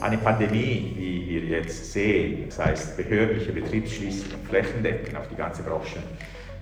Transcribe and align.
Eine 0.00 0.16
Pandemie, 0.16 0.94
wie 0.96 1.26
wir 1.28 1.58
jetzt 1.58 1.92
sehen, 1.92 2.44
das 2.48 2.58
heißt 2.58 2.96
behördliche 2.96 3.52
Betriebsschließungen 3.52 4.46
flächendeckend 4.48 5.14
auf 5.14 5.28
die 5.28 5.34
ganze 5.34 5.62
Branche, 5.62 5.98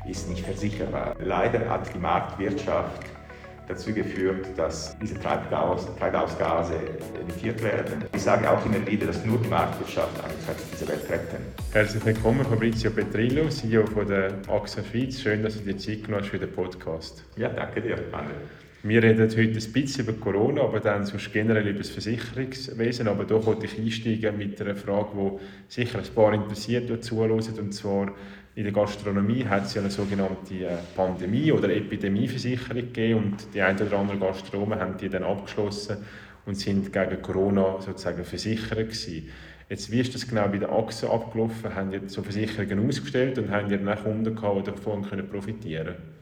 ist 0.09 0.29
nicht 0.29 0.45
versicherbar. 0.45 1.15
Leider 1.21 1.69
hat 1.69 1.95
die 1.95 1.99
Marktwirtschaft 2.01 3.03
dazu 3.69 3.95
geführt, 3.95 4.47
dass 4.57 4.99
diese 4.99 5.15
Treibhausgase 5.21 6.75
emittiert 7.21 7.63
werden. 7.63 8.05
Ich 8.13 8.23
sage 8.23 8.51
auch 8.51 8.67
immer 8.67 8.85
wieder, 8.87 9.07
dass 9.07 9.25
nur 9.25 9.39
die 9.39 9.49
Marktwirtschaft 9.49 10.11
diese 10.73 10.89
Welt 10.89 11.09
retten. 11.09 11.45
Herzlich 11.73 12.05
willkommen, 12.05 12.45
Fabrizio 12.45 12.91
Petrillo, 12.91 13.49
CEO 13.49 13.87
von 13.87 14.09
der 14.09 14.33
AXA 14.49 14.83
Schweiz. 14.83 15.21
Schön, 15.21 15.45
dass 15.45 15.55
du 15.55 15.61
dir 15.61 15.79
Zeit 15.79 16.03
genommen 16.03 16.23
hast 16.23 16.31
für 16.31 16.41
den 16.41 16.53
Podcast. 16.53 17.25
Ja, 17.37 17.51
danke 17.51 17.83
dir, 17.83 17.99
Manuel. 18.11 18.35
Wir 18.85 19.01
reden 19.01 19.31
heute 19.31 19.41
ein 19.41 19.73
bisschen 19.73 20.05
über 20.05 20.13
Corona, 20.15 20.63
aber 20.63 20.81
dann 20.81 21.07
sonst 21.07 21.33
generell 21.33 21.69
über 21.69 21.79
das 21.79 21.91
Versicherungswesen. 21.91 23.07
Aber 23.07 23.25
hier 23.25 23.47
wollte 23.47 23.67
ich 23.67 23.79
einsteigen 23.79 24.37
mit 24.37 24.61
einer 24.61 24.75
Frage, 24.75 25.11
die 25.15 25.73
sicher 25.73 26.01
ein 26.01 26.15
paar 26.15 26.35
interessiert, 26.35 26.91
die 26.91 26.99
zuhören. 26.99 27.31
Und 27.31 27.73
zwar 27.73 28.13
in 28.57 28.65
der 28.65 28.73
Gastronomie 28.73 29.45
hat 29.45 29.67
es 29.67 29.75
ja 29.75 29.83
eine 29.83 29.91
sogenannte 29.91 30.55
äh, 30.55 30.79
Pandemie- 30.97 31.53
oder 31.53 31.73
Epidemieversicherung 31.73 32.83
gegeben 32.83 33.19
und 33.21 33.55
die 33.55 33.63
ein 33.63 33.81
oder 33.81 33.99
anderen 33.99 34.19
Gastronomen 34.19 34.81
haben 34.81 34.97
die 34.97 35.09
dann 35.09 35.23
abgeschlossen 35.23 35.99
und 36.45 36.57
sind 36.57 36.93
gegen 36.93 37.23
Corona 37.23 37.81
sozusagen 37.81 38.25
versichert 38.25 38.79
gewesen. 38.79 39.29
Jetzt, 39.69 39.93
wie 39.93 40.01
ist 40.01 40.13
das 40.13 40.27
genau 40.27 40.49
bei 40.49 40.59
der 40.59 40.73
Achse 40.73 41.09
abgelaufen? 41.09 41.73
Haben 41.73 41.93
die 41.93 42.09
so 42.09 42.21
Versicherungen 42.21 42.89
ausgestellt 42.89 43.39
und 43.39 43.49
haben 43.49 43.69
die 43.69 43.79
dann 43.79 43.97
Kunden 44.03 44.35
gehabt, 44.35 44.67
die 44.67 44.71
davon 44.73 45.03
profitieren 45.31 45.85
können? 45.85 46.22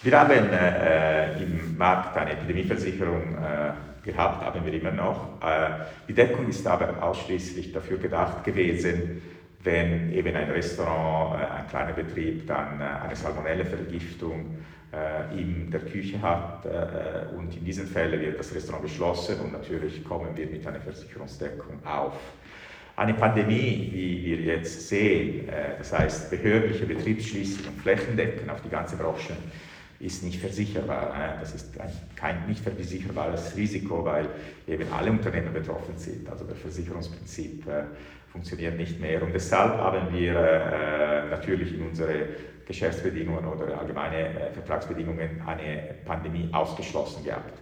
Wir 0.00 0.16
haben 0.16 0.30
äh, 0.30 1.42
im 1.42 1.76
Markt 1.76 2.16
eine 2.16 2.30
Epidemieversicherung 2.30 3.34
äh, 3.34 4.06
gehabt, 4.08 4.44
haben 4.44 4.64
wir 4.64 4.72
immer 4.72 4.92
noch. 4.92 5.42
Äh, 5.42 5.86
die 6.06 6.12
Deckung 6.12 6.48
ist 6.48 6.64
aber 6.68 7.02
ausschließlich 7.02 7.72
dafür 7.72 7.98
gedacht 7.98 8.44
gewesen, 8.44 9.20
wenn 9.64 10.12
eben 10.12 10.36
ein 10.36 10.50
Restaurant, 10.52 11.40
äh, 11.40 11.46
ein 11.46 11.68
kleiner 11.68 11.94
Betrieb 11.94 12.46
dann 12.46 12.80
äh, 12.80 12.84
eine 12.84 13.16
Salmonellenvergiftung 13.16 14.58
äh, 14.92 15.36
in 15.36 15.68
der 15.68 15.80
Küche 15.80 16.22
hat 16.22 16.64
und 17.36 17.56
in 17.56 17.64
diesen 17.64 17.88
Fällen 17.88 18.20
wird 18.20 18.38
das 18.38 18.54
Restaurant 18.54 18.84
geschlossen 18.84 19.40
und 19.40 19.52
natürlich 19.52 20.04
kommen 20.04 20.36
wir 20.36 20.46
mit 20.46 20.64
einer 20.64 20.80
Versicherungsdeckung 20.80 21.84
auf. 21.84 22.14
Eine 22.94 23.14
Pandemie, 23.14 23.90
wie 23.92 24.24
wir 24.24 24.36
jetzt 24.38 24.88
sehen, 24.88 25.48
das 25.78 25.92
heißt 25.92 26.30
behördliche 26.30 26.84
Betriebsschließungen 26.84 27.78
flächendeckend 27.80 28.50
auf 28.50 28.60
die 28.60 28.70
ganze 28.70 28.96
Branche, 28.96 29.34
ist 30.00 30.22
nicht 30.22 30.40
versicherbar. 30.40 31.38
Das 31.40 31.54
ist 31.54 31.78
ein 31.80 31.90
kein 32.14 32.46
nicht 32.46 32.62
versicherbares 32.62 33.56
Risiko, 33.56 34.04
weil 34.04 34.28
eben 34.66 34.90
alle 34.92 35.10
Unternehmen 35.10 35.52
betroffen 35.52 35.96
sind. 35.96 36.28
Also 36.28 36.44
das 36.44 36.58
Versicherungsprinzip 36.58 37.66
äh, 37.66 37.84
funktioniert 38.30 38.76
nicht 38.76 39.00
mehr. 39.00 39.22
Und 39.22 39.32
deshalb 39.32 39.76
haben 39.78 40.12
wir 40.12 40.34
äh, 40.36 41.30
natürlich 41.30 41.74
in 41.74 41.88
unsere 41.88 42.28
Geschäftsbedingungen 42.66 43.44
oder 43.44 43.78
allgemeine 43.78 44.28
äh, 44.28 44.52
Vertragsbedingungen 44.52 45.42
eine 45.46 45.94
Pandemie 46.04 46.48
ausgeschlossen 46.52 47.24
gehabt. 47.24 47.58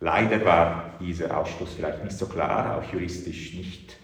Leider 0.00 0.44
war 0.44 0.94
dieser 1.00 1.36
Ausschluss 1.38 1.74
vielleicht 1.74 2.02
nicht 2.02 2.18
so 2.18 2.26
klar, 2.26 2.76
auch 2.76 2.92
juristisch 2.92 3.54
nicht 3.54 3.96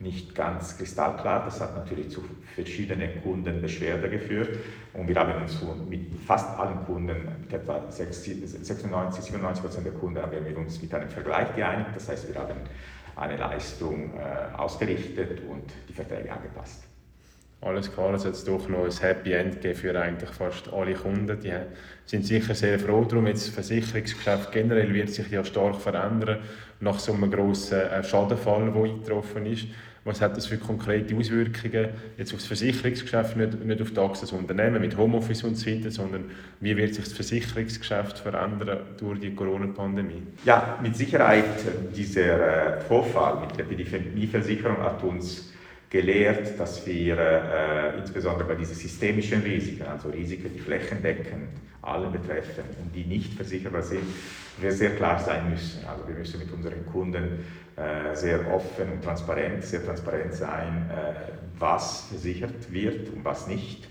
nicht 0.00 0.34
ganz 0.34 0.76
kristallklar. 0.76 1.44
Das 1.44 1.60
hat 1.60 1.76
natürlich 1.76 2.10
zu 2.10 2.22
verschiedenen 2.54 3.22
Kundenbeschwerden 3.22 4.10
geführt. 4.10 4.58
Und 4.92 5.08
wir 5.08 5.16
haben 5.16 5.42
uns 5.42 5.60
mit 5.88 6.06
fast 6.26 6.58
allen 6.58 6.84
Kunden, 6.84 7.28
etwa 7.50 7.90
96, 7.90 9.24
97 9.24 9.62
Prozent 9.62 9.86
der 9.86 9.92
Kunden, 9.94 10.20
haben 10.20 10.32
wir 10.32 10.58
uns 10.58 10.80
mit 10.80 10.92
einem 10.94 11.08
Vergleich 11.08 11.54
geeinigt. 11.54 11.90
Das 11.94 12.08
heißt, 12.08 12.32
wir 12.32 12.40
haben 12.40 12.56
eine 13.16 13.36
Leistung 13.36 14.12
äh, 14.14 14.54
ausgerichtet 14.56 15.42
und 15.48 15.72
die 15.88 15.92
Verträge 15.92 16.32
angepasst. 16.32 16.84
Alles 17.64 17.90
klar, 17.90 18.12
es 18.12 18.26
hat 18.26 18.46
doch 18.46 18.68
noch 18.68 18.84
ein 18.84 18.90
Happy 18.90 19.32
End 19.32 19.54
gegeben 19.54 19.78
für 19.78 19.98
eigentlich 19.98 20.28
fast 20.28 20.70
alle 20.70 20.92
Kunden. 20.92 21.40
Die 21.40 21.50
sind 22.04 22.26
sicher 22.26 22.54
sehr 22.54 22.78
froh 22.78 23.04
darum. 23.04 23.26
Jetzt 23.26 23.46
das 23.46 23.54
Versicherungsgeschäft 23.54 24.52
generell 24.52 24.92
wird 24.92 25.08
sich 25.08 25.30
ja 25.30 25.42
stark 25.42 25.76
verändern 25.80 26.40
nach 26.80 26.98
so 26.98 27.14
einem 27.14 27.30
grossen 27.30 27.80
äh, 27.80 28.04
Schadenfall, 28.04 28.70
der 28.70 28.82
eingetroffen 28.82 29.46
ist. 29.46 29.68
Was 30.04 30.20
hat 30.20 30.36
das 30.36 30.44
für 30.44 30.58
konkrete 30.58 31.16
Auswirkungen 31.16 31.88
jetzt 32.18 32.34
auf 32.34 32.40
das 32.40 32.46
Versicherungsgeschäft, 32.48 33.38
nicht, 33.38 33.64
nicht 33.64 33.80
auf 33.80 33.92
das 33.92 34.20
als 34.20 34.32
Unternehmen 34.32 34.82
mit 34.82 34.98
Homeoffice 34.98 35.44
und 35.44 35.54
so 35.54 35.70
weiter, 35.70 35.90
sondern 35.90 36.26
wie 36.60 36.76
wird 36.76 36.92
sich 36.92 37.04
das 37.04 37.14
Versicherungsgeschäft 37.14 38.18
verändern 38.18 38.80
durch 38.98 39.20
die 39.20 39.34
Corona-Pandemie? 39.34 40.22
Ja, 40.44 40.78
mit 40.82 40.94
Sicherheit 40.94 41.44
dieser 41.96 42.76
äh, 42.76 42.80
Vorfall 42.82 43.40
mit 43.40 43.56
der 43.56 43.64
Epidemieversicherung 43.64 44.76
hat 44.82 45.02
uns 45.02 45.53
gelehrt, 45.94 46.58
dass 46.58 46.84
wir 46.88 47.16
äh, 47.16 47.98
insbesondere 48.00 48.48
bei 48.48 48.56
diesen 48.56 48.74
systemischen 48.74 49.42
Risiken, 49.42 49.86
also 49.86 50.08
Risiken, 50.08 50.50
die 50.52 50.58
flächendeckend 50.58 51.50
alle 51.82 52.08
betreffen 52.08 52.64
und 52.82 52.92
die 52.92 53.04
nicht 53.04 53.34
versicherbar 53.34 53.82
sind, 53.82 54.02
wir 54.58 54.72
sehr 54.72 54.96
klar 54.96 55.20
sein 55.20 55.50
müssen. 55.50 55.86
Also 55.86 56.08
wir 56.08 56.16
müssen 56.16 56.40
mit 56.40 56.50
unseren 56.52 56.84
Kunden 56.86 57.44
äh, 57.76 58.12
sehr 58.16 58.40
offen 58.52 58.90
und 58.94 59.04
transparent, 59.04 59.62
sehr 59.62 59.84
transparent 59.84 60.34
sein, 60.34 60.90
äh, 60.90 61.32
was 61.60 62.08
versichert 62.08 62.72
wird 62.72 63.10
und 63.10 63.24
was 63.24 63.46
nicht, 63.46 63.86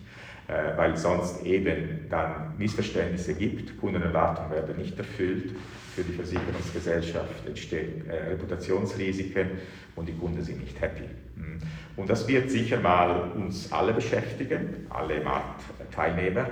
weil 0.48 0.98
sonst 0.98 1.46
eben 1.46 2.08
dann 2.10 2.54
Missverständnisse 2.58 3.34
gibt, 3.34 3.80
Kundenerwartungen 3.80 4.52
werden 4.52 4.78
nicht 4.78 4.98
erfüllt, 4.98 5.56
für 5.96 6.04
die 6.04 6.14
Versicherungsgesellschaft 6.14 7.48
entstehen 7.48 8.10
äh, 8.10 8.30
Reputationsrisiken 8.30 9.52
und 9.96 10.08
die 10.08 10.14
Kunden 10.14 10.42
sind 10.42 10.60
nicht 10.60 10.80
happy. 10.82 11.04
Mhm. 11.36 11.60
Und 11.96 12.10
das 12.10 12.28
wird 12.28 12.50
sicher 12.50 12.80
mal 12.80 13.32
uns 13.36 13.72
alle 13.72 13.94
beschäftigen, 13.94 14.88
alle 14.90 15.24
Marktteilnehmer. 15.24 16.48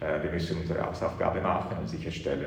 Äh, 0.00 0.22
wir 0.22 0.30
müssen 0.32 0.58
unsere 0.58 0.84
Hausaufgabe 0.86 1.40
machen 1.40 1.76
und 1.78 1.88
sicherstellen, 1.88 2.46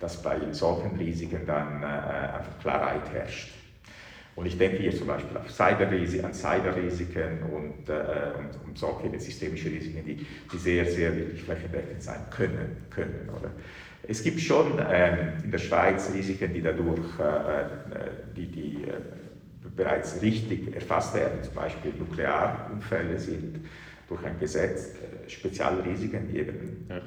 dass 0.00 0.22
bei 0.22 0.38
solchen 0.52 0.96
Risiken 0.96 1.46
dann 1.46 1.82
äh, 1.82 1.86
einfach 1.86 2.58
Klarheit 2.60 3.12
herrscht. 3.12 3.57
Und 4.38 4.46
ich 4.46 4.56
denke 4.56 4.76
hier 4.76 4.94
zum 4.94 5.08
Beispiel 5.08 5.36
auf 5.36 5.50
Cyberrisiken, 5.50 6.26
an 6.26 6.32
Cyberrisiken 6.32 7.42
und, 7.42 7.88
äh, 7.88 8.30
und, 8.38 8.68
und 8.68 8.78
solche 8.78 9.18
systemische 9.18 9.68
Risiken, 9.68 10.04
die, 10.04 10.14
die 10.52 10.56
sehr, 10.56 10.86
sehr 10.86 11.16
wirklich 11.16 11.42
flächendeckend 11.42 12.00
sein 12.00 12.20
können. 12.30 12.76
können 12.88 13.28
oder? 13.36 13.50
Es 14.04 14.22
gibt 14.22 14.38
schon 14.38 14.78
ähm, 14.88 15.42
in 15.42 15.50
der 15.50 15.58
Schweiz 15.58 16.12
Risiken, 16.14 16.54
die 16.54 16.62
dadurch 16.62 17.18
äh, 17.18 17.64
die, 18.36 18.46
die, 18.46 18.84
äh, 18.84 18.92
bereits 19.76 20.22
richtig 20.22 20.72
erfasst 20.72 21.16
werden, 21.16 21.42
zum 21.42 21.54
Beispiel 21.54 21.92
Nuklearunfälle 21.98 23.18
sind 23.18 23.66
durch 24.08 24.24
ein 24.24 24.38
Gesetz 24.38 24.90
äh, 24.90 25.28
Spezialrisiken, 25.28 26.28
die 26.28 26.38
eben 26.38 26.86
ja. 26.88 27.00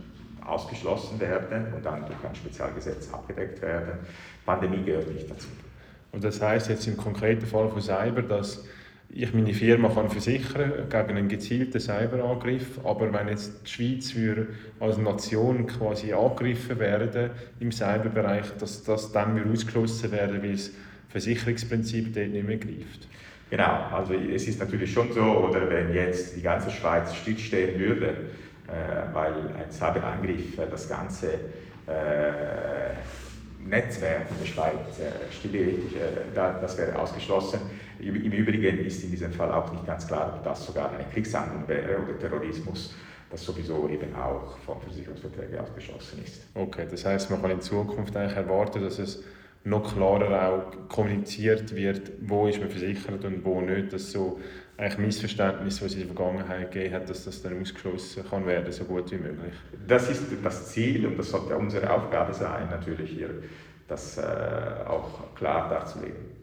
ausgeschlossen 0.45 1.17
werden 1.21 1.73
und 1.73 1.85
dann 1.85 2.05
durch 2.05 2.25
ein 2.25 2.35
Spezialgesetz 2.35 3.09
abgedeckt 3.13 3.61
werden. 3.61 3.99
Pandemie 4.45 4.83
gehört 4.83 5.09
nicht 5.13 5.31
dazu. 5.31 5.47
Und 6.11 6.23
das 6.23 6.41
heißt 6.41 6.69
jetzt 6.69 6.87
im 6.87 6.97
konkreten 6.97 7.45
Fall 7.45 7.69
von 7.69 7.81
Cyber, 7.81 8.21
dass 8.21 8.65
ich 9.13 9.33
meine 9.33 9.53
Firma 9.53 9.89
kann 9.89 10.09
versichern 10.09 10.87
gegen 10.89 11.17
einen 11.17 11.27
gezielten 11.27 11.79
Cyberangriff, 11.79 12.79
aber 12.85 13.11
wenn 13.11 13.27
jetzt 13.27 13.51
die 13.65 13.69
Schweiz 13.69 14.11
für, 14.11 14.47
als 14.79 14.97
Nation 14.97 15.67
quasi 15.67 16.13
angegriffen 16.13 16.79
werden 16.79 17.31
im 17.59 17.71
Cyberbereich, 17.71 18.45
dass 18.57 18.83
das 18.83 19.11
dann 19.11 19.51
ausgeschlossen 19.51 20.11
werden, 20.11 20.41
weil 20.41 20.53
das 20.53 20.71
Versicherungsprinzip 21.09 22.13
dort 22.13 22.29
nicht 22.29 22.47
mehr 22.47 22.57
greift. 22.57 23.07
Genau, 23.49 23.89
also 23.91 24.13
es 24.13 24.47
ist 24.47 24.61
natürlich 24.61 24.93
schon 24.93 25.11
so, 25.11 25.21
oder 25.21 25.69
wenn 25.69 25.93
jetzt 25.93 26.37
die 26.37 26.41
ganze 26.41 26.71
Schweiz 26.71 27.13
stillstehen 27.13 27.77
würde, 27.77 28.07
äh, 28.67 29.13
weil 29.13 29.33
ein 29.33 29.69
Cyberangriff 29.69 30.57
äh, 30.57 30.67
das 30.71 30.87
ganze 30.87 31.33
äh, 31.87 32.93
Netzwerk 33.67 34.29
in 34.31 34.37
der 34.39 34.45
Schweiz 34.45 34.99
äh, 34.99 35.31
stilllegt, 35.31 35.95
äh, 35.95 36.33
das 36.33 36.77
wäre 36.77 36.97
ausgeschlossen. 36.97 37.59
Im 37.99 38.15
Übrigen 38.15 38.83
ist 38.85 39.03
in 39.03 39.11
diesem 39.11 39.31
Fall 39.31 39.51
auch 39.51 39.71
nicht 39.71 39.85
ganz 39.85 40.07
klar, 40.07 40.33
ob 40.35 40.43
das 40.43 40.65
sogar 40.65 40.91
eine 40.91 41.05
Kriegshandlung 41.13 41.67
wäre 41.67 41.99
oder 42.01 42.17
Terrorismus 42.17 42.95
das 43.31 43.45
sowieso 43.45 43.87
eben 43.87 44.13
auch 44.13 44.57
von 44.65 44.81
Versicherungsverträgen 44.81 45.57
ausgeschlossen 45.59 46.21
ist. 46.23 46.47
Okay, 46.53 46.85
das 46.89 47.05
heißt, 47.05 47.31
man 47.31 47.41
kann 47.41 47.51
in 47.51 47.61
Zukunft 47.61 48.15
eigentlich 48.15 48.35
erwarten, 48.35 48.83
dass 48.83 48.99
es 48.99 49.23
noch 49.63 49.93
klarer 49.93 50.49
auch 50.49 50.89
kommuniziert 50.89 51.73
wird, 51.75 52.11
wo 52.21 52.47
ist 52.47 52.59
man 52.59 52.69
versichert 52.69 53.23
und 53.23 53.45
wo 53.45 53.61
nicht, 53.61 53.93
dass 53.93 54.11
so 54.11 54.39
eigentlich 54.81 54.97
Missverständnisse, 54.97 55.81
die 55.81 55.85
es 55.85 55.93
in 55.93 56.07
der 56.07 56.15
Vergangenheit 56.15 56.71
gegeben 56.71 56.95
hat, 56.95 57.09
dass 57.09 57.25
das 57.25 57.41
dann 57.43 57.61
ausgeschlossen 57.61 58.23
kann 58.27 58.47
werden, 58.47 58.71
so 58.71 58.83
gut 58.83 59.11
wie 59.11 59.17
möglich. 59.17 59.53
Das 59.87 60.09
ist 60.09 60.23
das 60.43 60.71
Ziel 60.71 61.05
und 61.05 61.19
das 61.19 61.29
sollte 61.29 61.55
unsere 61.55 61.87
Aufgabe 61.91 62.33
sein, 62.33 62.67
natürlich 62.71 63.11
hier 63.11 63.29
das 63.87 64.17
äh, 64.17 64.21
auch 64.87 65.35
klar 65.35 65.69
darzulegen. 65.69 66.41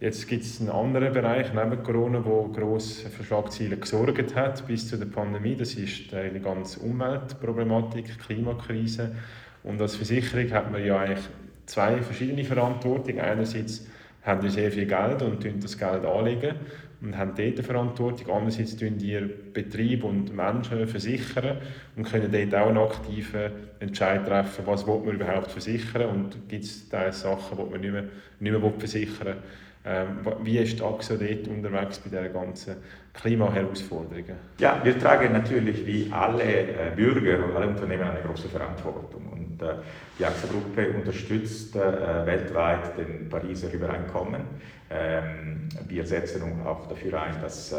Jetzt 0.00 0.26
gibt 0.26 0.42
es 0.42 0.60
einen 0.60 0.70
anderen 0.70 1.12
Bereich 1.12 1.54
neben 1.54 1.80
Corona, 1.84 2.24
wo 2.24 2.48
gross 2.48 3.02
für 3.02 3.22
Schlagzeilen 3.22 3.80
gesorgt 3.80 4.34
hat 4.34 4.66
bis 4.66 4.88
zu 4.88 4.96
der 4.96 5.06
Pandemie. 5.06 5.54
Das 5.54 5.74
ist 5.74 6.10
die 6.10 6.40
ganze 6.40 6.80
Umweltproblematik, 6.80 8.18
Klimakrise. 8.18 9.14
Und 9.62 9.80
als 9.80 9.94
Versicherung 9.94 10.50
hat 10.50 10.72
man 10.72 10.84
ja 10.84 10.98
eigentlich 10.98 11.24
zwei 11.66 12.02
verschiedene 12.02 12.44
Verantwortungen. 12.44 13.20
Einerseits 13.20 13.86
haben 14.24 14.48
sehr 14.50 14.72
viel 14.72 14.86
Geld 14.86 15.22
und 15.22 15.62
das 15.62 15.78
Geld 15.78 16.04
anlegen 16.04 16.56
und 17.02 17.18
haben 17.18 17.34
dort 17.36 17.54
eine 17.54 17.62
Verantwortung. 17.62 18.30
Andererseits 18.30 18.76
tun 18.76 18.96
die 18.96 19.18
Betriebe 19.52 20.06
und 20.06 20.34
Menschen 20.34 20.86
versichern 20.86 21.58
und 21.96 22.04
können 22.04 22.30
dort 22.30 22.54
auch 22.54 22.68
einen 22.68 22.78
aktiven 22.78 23.50
Entscheid 23.80 24.24
treffen, 24.26 24.64
was 24.66 24.86
man 24.86 25.02
überhaupt 25.04 25.50
versichern 25.50 26.08
und 26.10 26.48
gibt 26.48 26.64
es 26.64 26.88
Sachen, 26.88 27.58
die 27.58 27.70
man 27.70 27.80
nicht 27.80 27.92
mehr, 27.92 28.04
nicht 28.40 28.60
mehr 28.60 28.72
versichern 28.78 29.26
will. 29.26 29.36
Ähm, 29.84 30.18
wie 30.42 30.58
ist 30.58 30.78
die 30.78 30.82
AXA 30.82 31.14
dort 31.16 31.48
unterwegs 31.48 31.98
bei 31.98 32.10
dieser 32.10 32.28
ganzen 32.28 32.76
Klimaherausforderungen? 33.14 34.36
Ja, 34.58 34.80
wir 34.84 34.96
tragen 34.96 35.32
natürlich 35.32 35.84
wie 35.84 36.08
alle 36.12 36.44
äh, 36.44 36.92
Bürger 36.94 37.44
und 37.44 37.56
alle 37.56 37.66
Unternehmen 37.66 38.04
eine 38.04 38.20
große 38.20 38.48
Verantwortung. 38.48 39.26
Und 39.32 39.60
äh, 39.60 39.74
die 40.20 40.24
AXA-Gruppe 40.24 40.90
unterstützt 40.90 41.74
äh, 41.74 41.80
weltweit 42.26 42.96
den 42.96 43.28
Pariser 43.28 43.72
Übereinkommen. 43.72 44.42
Ähm, 44.88 45.68
wir 45.88 46.06
setzen 46.06 46.42
auch 46.64 46.86
dafür 46.86 47.20
ein, 47.20 47.40
dass 47.40 47.74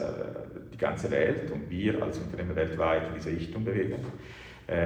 die 0.73 0.77
ganze 0.77 1.09
Welt 1.09 1.51
und 1.51 1.69
wir 1.69 2.01
als 2.03 2.17
Unternehmen 2.17 2.55
weltweit 2.55 3.03
in 3.09 3.15
diese 3.15 3.29
Richtung 3.29 3.63
bewegen. 3.63 3.95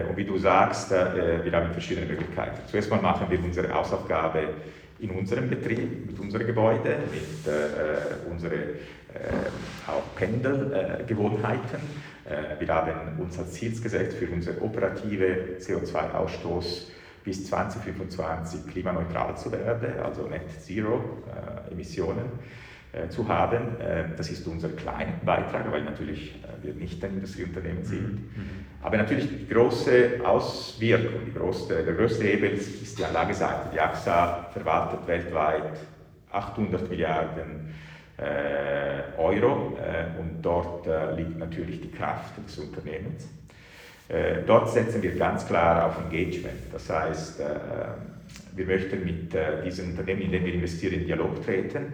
Und 0.10 0.18
wie 0.18 0.25
du 0.25 0.38
sagst, 0.38 0.92
wir 0.92 1.52
haben 1.54 1.72
verschiedene 1.72 2.08
Möglichkeiten. 2.08 2.58
Zuerst 2.68 2.90
mal 2.90 3.02
machen 3.02 3.28
wir 3.30 3.42
unsere 3.42 3.72
Hausaufgabe 3.74 4.50
in 4.99 5.11
unserem 5.11 5.49
Betrieb, 5.49 6.07
mit 6.07 6.19
unseren 6.19 6.45
Gebäuden, 6.47 6.95
mit 7.11 7.53
äh, 7.53 8.29
unseren 8.29 8.53
äh, 8.53 9.88
auch 9.88 10.15
Pendelgewohnheiten. 10.15 11.79
Äh, 12.25 12.59
wir 12.59 12.67
haben 12.73 13.19
uns 13.19 13.38
als 13.38 13.53
Ziel 13.53 13.79
gesetzt, 13.79 14.17
für 14.17 14.27
unsere 14.29 14.61
operative 14.61 15.57
CO2-Ausstoß 15.59 16.88
bis 17.23 17.45
2025 17.47 18.67
klimaneutral 18.67 19.38
zu 19.38 19.51
werden, 19.51 19.99
also 20.03 20.27
Net 20.27 20.49
Zero 20.61 21.23
äh, 21.27 21.71
Emissionen 21.71 22.25
äh, 22.25 22.67
zu 23.09 23.27
haben. 23.27 23.79
Äh, 23.79 24.05
das 24.17 24.29
ist 24.29 24.45
unser 24.47 24.69
kleiner 24.69 25.13
Beitrag, 25.23 25.71
weil 25.71 25.83
natürlich 25.83 26.35
äh, 26.44 26.65
wir 26.65 26.73
nicht 26.73 27.03
ein 27.03 27.15
Industrieunternehmen 27.15 27.83
sind. 27.83 28.13
Mhm. 28.13 28.49
Aber 28.81 28.97
natürlich 28.97 29.27
die 29.27 29.47
große 29.47 30.21
Auswirkung, 30.23 31.21
die 31.27 31.33
große, 31.33 31.83
der 31.83 31.94
größte 31.94 32.23
Hebel 32.23 32.51
ist 32.51 32.97
die 32.97 33.03
Anlageseite. 33.03 33.69
Die 33.73 33.79
AXA 33.79 34.49
verwaltet 34.53 35.07
weltweit 35.07 35.73
800 36.31 36.89
Milliarden 36.89 37.73
äh, 38.17 39.19
Euro 39.19 39.77
äh, 39.77 40.19
und 40.19 40.41
dort 40.41 40.88
äh, 40.88 41.15
liegt 41.15 41.38
natürlich 41.38 41.81
die 41.81 41.91
Kraft 41.91 42.33
des 42.45 42.57
Unternehmens. 42.57 43.27
dort 44.47 44.69
setzen 44.69 45.03
wir 45.03 45.13
ganz 45.17 45.45
klar 45.45 45.88
auf 45.88 45.97
Engagement. 46.05 46.71
Das 46.71 46.89
heißt, 46.89 47.41
wir 48.55 48.65
möchten 48.65 49.03
mit 49.03 49.35
diesen 49.65 49.89
Unternehmen, 49.89 50.21
in 50.21 50.31
denen 50.31 50.45
wir 50.45 50.53
investieren, 50.53 50.94
in 50.94 51.05
Dialog 51.05 51.44
treten 51.44 51.91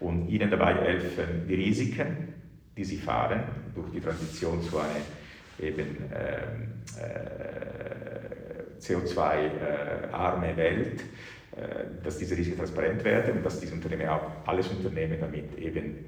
und 0.00 0.28
ihnen 0.28 0.50
dabei 0.50 0.74
helfen, 0.74 1.46
die 1.48 1.54
Risiken, 1.54 2.34
die 2.76 2.84
sie 2.84 2.96
fahren, 2.96 3.42
durch 3.74 3.90
die 3.90 4.00
Transition 4.00 4.62
zu 4.62 4.78
einer 4.78 5.00
eben 5.60 5.96
ähm, 6.14 6.72
äh, 6.98 8.80
CO2-arme 8.80 10.56
Welt, 10.56 11.00
äh, 11.56 12.02
dass 12.02 12.18
diese 12.18 12.36
Risiken 12.36 12.56
transparent 12.56 13.04
werden 13.04 13.36
und 13.36 13.44
dass 13.44 13.60
diese 13.60 13.74
Unternehmen 13.74 14.08
auch 14.08 14.46
alles 14.46 14.68
Unternehmen 14.68 15.18
damit 15.20 15.58
eben 15.58 16.06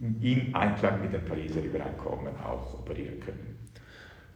im 0.00 0.54
Einklang 0.54 1.00
mit 1.00 1.12
dem 1.12 1.24
Pariser 1.24 1.62
Übereinkommen 1.62 2.34
auch 2.36 2.80
operieren 2.80 3.20
können. 3.20 3.58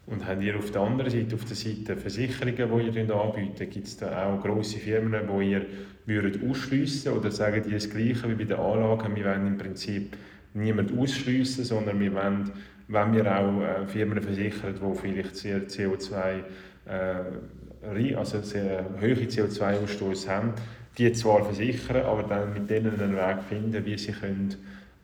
Und 0.06 0.26
habt 0.26 0.42
ihr 0.42 0.56
auf 0.56 0.70
der 0.70 0.80
anderen 0.82 1.10
Seite, 1.10 1.34
auf 1.36 1.44
der 1.44 1.56
Seite 1.56 1.96
Versicherungen, 1.96 2.92
die 2.92 2.98
ihr 2.98 3.14
anbietet, 3.14 3.70
gibt 3.70 3.86
es 3.86 3.96
da 3.96 4.26
auch 4.26 4.42
grosse 4.42 4.78
Firmen, 4.78 5.22
die 5.28 5.50
ihr 5.50 5.66
würdet 6.06 6.40
ausschliessen 6.48 7.12
oder 7.12 7.30
sagen 7.30 7.62
die 7.64 7.72
das 7.72 7.88
Gleiche 7.88 8.28
wie 8.28 8.34
bei 8.34 8.44
den 8.44 8.58
Anlagen, 8.58 9.14
wir 9.14 9.24
wollen 9.24 9.46
im 9.46 9.58
Prinzip 9.58 10.16
niemand 10.54 10.96
ausschliessen, 10.98 11.64
sondern 11.64 12.00
wir 12.00 12.12
wollen, 12.14 12.50
wenn 12.88 13.14
wir 13.14 13.38
auch 13.38 13.62
äh, 13.62 13.86
Firmen 13.86 14.20
versichern, 14.20 14.74
die 14.74 14.98
vielleicht 14.98 15.36
sehr 15.36 15.68
CO2 15.68 16.42
äh, 16.86 18.14
also 18.16 18.40
sehr 18.42 18.84
hohe 19.00 19.14
CO2-Ausstoß 19.14 20.28
haben, 20.28 20.52
die 20.98 21.12
zwar 21.12 21.44
versichern, 21.44 22.02
aber 22.04 22.22
dann 22.22 22.52
mit 22.52 22.70
denen 22.70 23.00
einen 23.00 23.16
Weg 23.16 23.42
finden, 23.48 23.84
wie 23.84 23.98
sie 23.98 24.12
können, 24.12 24.54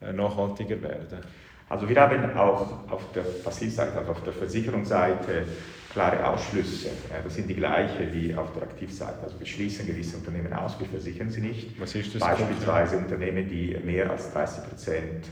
äh, 0.01 0.13
nachhaltiger 0.13 0.81
werden 0.83 1.09
können. 1.09 1.23
Also 1.69 1.89
wir 1.89 2.01
haben 2.01 2.37
auch 2.37 2.91
auf 2.91 3.13
der 3.15 3.23
Passivseite, 3.23 3.99
also 3.99 4.13
auf 4.13 4.23
der 4.23 4.33
Versicherungsseite 4.33 5.45
klare 5.93 6.27
Ausschlüsse. 6.27 6.91
Das 7.23 7.35
sind 7.35 7.49
die 7.49 7.55
gleichen 7.55 8.13
wie 8.13 8.35
auf 8.35 8.53
der 8.53 8.63
Aktivseite. 8.63 9.19
Also 9.23 9.39
wir 9.39 9.47
schließen 9.47 9.87
gewisse 9.87 10.17
Unternehmen 10.17 10.53
aus, 10.53 10.79
wir 10.79 10.87
versichern 10.87 11.31
sie 11.31 11.41
nicht. 11.41 11.81
Was 11.81 11.95
ist 11.95 12.15
das? 12.15 12.23
Beispielsweise 12.23 12.97
Unternehmen, 12.97 13.49
die 13.49 13.77
mehr 13.85 14.11
als 14.11 14.33
30 14.33 14.65
Prozent 14.65 15.27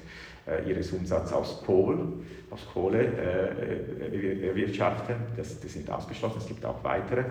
äh, 0.47 0.69
ihres 0.69 0.93
Umsatzes 0.93 1.33
aus 1.33 1.63
Kohle, 1.65 2.07
aus 2.51 2.67
Kohle 2.73 3.01
äh, 3.01 4.49
erwirtschaften. 4.49 5.17
Das, 5.37 5.61
das 5.61 5.73
sind 5.73 5.91
ausgeschlossen. 5.91 6.39
Es 6.39 6.47
gibt 6.47 6.65
auch 6.65 6.83
weitere. 6.85 7.25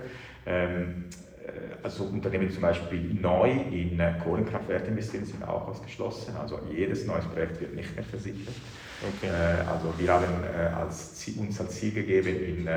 Ähm, 0.46 1.06
äh, 1.46 1.84
also 1.84 2.06
Unternehmen 2.06 2.50
zum 2.50 2.62
Beispiel 2.62 3.13
neu 3.22 3.52
in 3.52 4.02
Kohlenkraftwerke 4.24 4.88
investieren, 4.88 5.25
sind 5.25 5.48
auch 5.48 5.68
ausgeschlossen. 5.68 6.36
Also 6.38 6.60
jedes 6.72 7.06
neues 7.06 7.25
Projekt 7.25 7.62
wird 7.62 7.75
nicht 7.75 7.96
mehr 7.96 8.04
versichert. 8.04 8.56
Okay. 9.01 9.27
Äh, 9.27 9.68
also 9.68 9.94
wir 9.97 10.12
haben 10.12 10.44
äh, 10.44 10.74
als, 10.74 11.27
uns 11.38 11.59
als 11.59 11.80
Ziel 11.80 11.94
gegeben, 11.94 12.27
in 12.27 12.69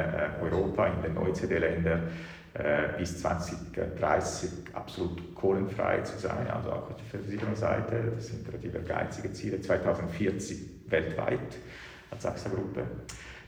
Europa, 0.43 0.87
in 0.87 1.03
den 1.03 1.19
OECD-Ländern, 1.19 2.03
bis 2.99 3.21
2030 3.21 4.51
absolut 4.73 5.33
kohlenfrei 5.37 6.01
zu 6.01 6.19
sein, 6.19 6.49
also 6.51 6.73
auch 6.73 6.91
auf 6.91 6.97
der 6.97 7.21
Versicherungsseite. 7.21 8.13
Das 8.17 8.27
sind 8.29 8.49
relativ 8.49 8.75
ehrgeizige 8.75 9.33
Ziele. 9.33 9.61
2040 9.61 10.59
weltweit 10.89 11.39
als 12.11 12.27
AXA-Gruppe. 12.27 12.83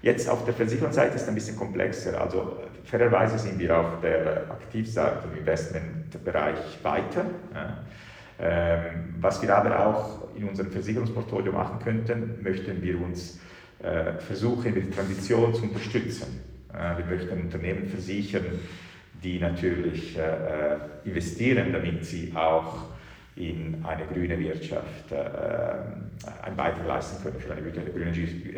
Jetzt 0.02 0.28
auf 0.28 0.44
der 0.44 0.54
Versicherungsseite 0.54 1.16
ist 1.16 1.22
es 1.22 1.28
ein 1.28 1.34
bisschen 1.34 1.56
komplexer. 1.56 2.20
Also 2.20 2.58
fairerweise 2.84 3.38
sind 3.38 3.58
wir 3.58 3.76
auf 3.76 4.00
der 4.00 4.50
Aktivseite 4.50 5.28
im 5.32 5.38
Investmentbereich 5.38 6.78
weiter. 6.82 7.24
Ja. 7.52 7.78
Ähm, 8.42 9.14
was 9.20 9.42
wir 9.42 9.54
aber 9.54 9.86
auch 9.86 10.34
in 10.34 10.48
unserem 10.48 10.70
Versicherungsportfolio 10.70 11.52
machen 11.52 11.78
könnten, 11.82 12.42
möchten 12.42 12.82
wir 12.82 13.00
uns 13.00 13.38
äh, 13.82 14.14
versuchen, 14.14 14.74
die 14.74 14.90
Transition 14.90 15.54
zu 15.54 15.64
unterstützen. 15.64 16.40
Äh, 16.72 16.98
wir 16.98 17.04
möchten 17.04 17.40
Unternehmen 17.40 17.86
versichern, 17.86 18.44
die 19.22 19.38
natürlich 19.38 20.16
äh, 20.16 20.76
investieren, 21.04 21.72
damit 21.72 22.04
sie 22.04 22.32
auch 22.34 22.84
in 23.36 23.84
eine 23.86 24.06
grüne 24.06 24.38
Wirtschaft 24.38 25.12
äh, 25.12 26.44
einen 26.44 26.56
Beitrag 26.56 26.86
leisten 26.86 27.22
können, 27.22 27.38
für 27.38 27.52
eine 27.52 27.62
grüne 27.62 28.14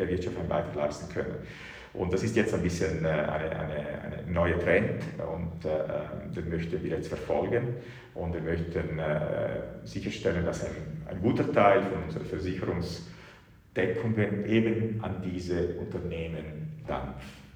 Wirtschaft 0.09 0.37
einen 0.37 0.49
Beitrag 0.49 0.75
leisten 0.75 1.13
können. 1.13 1.35
Und 1.93 2.11
das 2.11 2.23
ist 2.23 2.35
jetzt 2.35 2.53
ein 2.53 2.61
bisschen 2.61 3.05
äh, 3.05 3.07
eine, 3.07 3.51
eine, 3.51 4.01
eine 4.01 4.23
neue 4.27 4.57
Trend 4.59 5.03
und 5.19 5.63
äh, 5.65 5.79
den 6.35 6.49
möchten 6.49 6.83
wir 6.83 6.89
jetzt 6.89 7.07
verfolgen 7.07 7.75
und 8.15 8.33
wir 8.33 8.41
möchten 8.41 8.97
äh, 8.97 9.61
sicherstellen, 9.83 10.43
dass 10.45 10.65
ein, 10.65 10.71
ein 11.07 11.21
guter 11.21 11.51
Teil 11.51 11.83
von 11.83 12.03
unserer 12.03 12.25
Versicherungsdeckung 12.25 14.17
eben 14.47 14.99
an 15.03 15.21
diese 15.23 15.75
Unternehmen 15.75 16.81
dann 16.87 17.13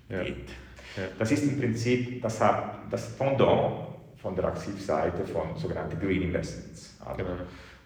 ja. 0.10 0.24
geht. 0.24 0.50
Ja. 0.96 1.04
Das 1.18 1.32
ist 1.32 1.44
im 1.44 1.60
Prinzip 1.60 2.22
das, 2.22 2.40
das 2.92 3.18
Pendant 3.18 3.88
von 4.18 4.36
der 4.36 4.46
Aktivseite 4.46 5.26
von 5.26 5.56
sogenannten 5.56 6.00
Green 6.00 6.22
Investments. 6.24 6.96
Also 7.04 7.24
genau. 7.24 7.38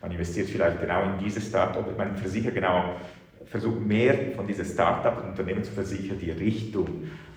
Man 0.01 0.11
investiert 0.11 0.49
vielleicht 0.49 0.81
genau 0.81 1.03
in 1.03 1.19
diese 1.19 1.39
Start-up, 1.39 1.95
man 1.97 2.15
versichert 2.15 2.55
genau, 2.55 2.95
versucht 3.51 3.85
mehr 3.85 4.31
von 4.35 4.47
diesen 4.47 4.65
Start-up-Unternehmen 4.65 5.63
zu 5.63 5.73
versichern, 5.73 6.17
die 6.17 6.31
Richtung 6.31 6.87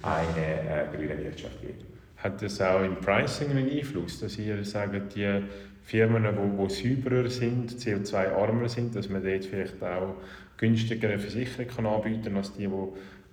eine 0.00 0.86
äh, 0.92 0.96
grüne 0.96 1.18
Wirtschaft 1.18 1.60
gehen. 1.60 1.74
Hat 2.18 2.40
das 2.40 2.60
auch 2.60 2.82
im 2.82 2.96
Pricing 2.96 3.50
einen 3.50 3.68
Einfluss, 3.68 4.20
dass 4.20 4.38
ihr 4.38 4.64
sagt, 4.64 5.16
die 5.16 5.42
Firmen, 5.82 6.24
die, 6.24 6.68
die 6.68 7.00
sauberer 7.02 7.28
sind, 7.28 7.72
CO2-armer 7.72 8.68
sind, 8.68 8.94
dass 8.94 9.08
man 9.08 9.24
dort 9.24 9.44
vielleicht 9.44 9.82
auch 9.82 10.14
günstigere 10.56 11.18
Versicherungen 11.18 11.86
anbieten 11.86 12.24
kann 12.24 12.36
als 12.36 12.54
die, 12.54 12.68
die 12.68 12.72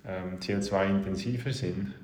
ähm, 0.06 0.38
CO2-intensiver 0.40 1.52
sind? 1.52 1.94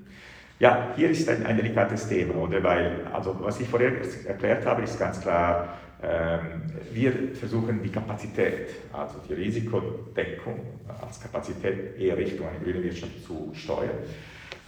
Ja, 0.61 0.93
hier 0.97 1.11
ist 1.11 1.29
ein, 1.29 1.45
ein 1.45 1.57
delikates 1.57 2.09
Thema, 2.09 2.37
oder? 2.37 2.63
Weil, 2.63 3.05
also 3.13 3.37
was 3.41 3.61
ich 3.61 3.69
vorher 3.69 3.93
erklärt 4.27 4.65
habe, 4.65 4.83
ist 4.83 4.99
ganz 4.99 5.21
klar, 5.21 5.77
wir 6.01 7.13
versuchen 7.35 7.83
die 7.83 7.89
Kapazität, 7.89 8.71
also 8.93 9.17
die 9.29 9.35
Risikodeckung 9.35 10.61
als 11.01 11.21
Kapazität 11.21 11.99
eher 11.99 12.17
Richtung 12.17 12.47
eine 12.49 12.59
grüne 12.61 12.85
Wirtschaft 12.85 13.25
zu 13.25 13.53
steuern. 13.55 13.99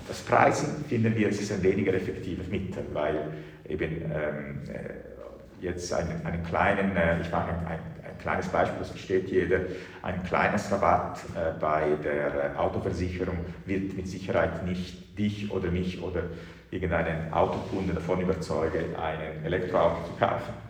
Das 0.08 0.20
Preisen 0.22 0.84
finden 0.88 1.14
wir, 1.14 1.28
es 1.28 1.40
ist 1.40 1.52
ein 1.52 1.62
weniger 1.62 1.94
effektives 1.94 2.48
Mittel, 2.48 2.84
weil 2.92 3.28
eben 3.68 4.02
ähm, 4.12 4.60
äh, 4.68 5.64
jetzt 5.64 5.92
einen, 5.92 6.24
einen 6.24 6.42
kleinen, 6.42 6.96
äh, 6.96 7.20
ich 7.20 7.30
mache 7.30 7.50
ein, 7.50 7.66
ein, 7.66 7.78
ein, 7.78 8.18
kleines 8.18 8.48
Beispiel, 8.48 8.78
das 8.80 8.90
versteht 8.90 9.28
jeder, 9.30 9.60
ein 10.02 10.22
kleines 10.24 10.70
Rabatt 10.72 11.20
äh, 11.36 11.58
bei 11.60 11.90
der 12.02 12.58
Autoversicherung 12.58 13.38
wird 13.66 13.94
mit 13.96 14.08
Sicherheit 14.08 14.66
nicht 14.66 15.16
dich 15.18 15.50
oder 15.52 15.70
mich 15.70 16.02
oder 16.02 16.24
irgendeinen 16.70 17.32
Autokunden 17.32 17.94
davon 17.94 18.20
überzeugen, 18.20 18.96
ein 18.96 19.44
Elektroauto 19.44 20.06
zu 20.06 20.12
kaufen 20.18 20.69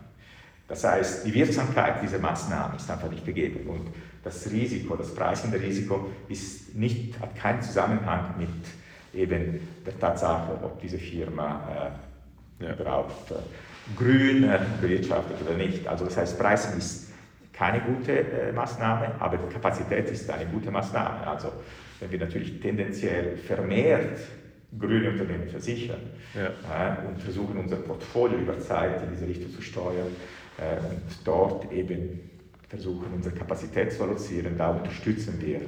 Das 0.71 0.85
heißt, 0.85 1.27
die 1.27 1.35
Wirksamkeit 1.35 2.01
dieser 2.01 2.21
Maßnahmen 2.21 2.77
ist 2.77 2.89
einfach 2.89 3.11
nicht 3.11 3.27
gegeben 3.27 3.69
und 3.69 3.89
das 4.23 4.49
Risiko, 4.49 4.95
das 4.95 5.13
preisende 5.13 5.61
Risiko 5.61 6.09
ist 6.29 6.77
nicht, 6.77 7.19
hat 7.19 7.35
keinen 7.35 7.61
Zusammenhang 7.61 8.37
mit 8.39 8.49
eben 9.13 9.67
der 9.85 9.99
Tatsache, 9.99 10.53
ob 10.63 10.81
diese 10.81 10.99
Firma 10.99 11.91
äh, 12.61 12.65
ja. 12.65 12.75
überhaupt 12.75 13.33
äh, 13.33 13.35
grün 13.97 14.45
äh, 14.45 14.61
bewirtschaftet 14.81 15.39
oder 15.45 15.57
nicht. 15.57 15.89
Also 15.89 16.05
das 16.05 16.17
heißt, 16.17 16.39
Preisen 16.39 16.79
ist 16.79 17.11
keine 17.53 17.81
gute 17.81 18.21
äh, 18.21 18.53
Maßnahme, 18.53 19.17
aber 19.19 19.39
Kapazität 19.53 20.09
ist 20.09 20.31
eine 20.31 20.47
gute 20.47 20.71
Maßnahme. 20.71 21.27
Also 21.27 21.49
wenn 21.99 22.13
wir 22.13 22.21
natürlich 22.21 22.61
tendenziell 22.61 23.39
vermehrt 23.39 24.21
grüne 24.79 25.11
Unternehmen 25.11 25.49
versichern 25.49 26.01
ja. 26.33 26.47
äh, 26.47 27.09
und 27.09 27.21
versuchen 27.21 27.59
unser 27.59 27.77
Portfolio 27.77 28.39
über 28.39 28.61
Zeit 28.61 29.03
in 29.03 29.11
diese 29.11 29.27
Richtung 29.27 29.51
zu 29.51 29.63
steuern 29.63 30.15
und 30.59 31.01
dort 31.25 31.71
eben 31.73 32.21
versuchen 32.69 33.07
unsere 33.15 33.35
Kapazität 33.35 33.93
zu 33.93 34.05
reduzieren, 34.05 34.57
da 34.57 34.71
unterstützen 34.71 35.35
wir 35.41 35.61